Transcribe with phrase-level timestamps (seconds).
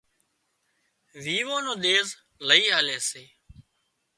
[1.21, 2.07] ويوان نو ۮيز
[2.47, 3.23] لئي آلي سي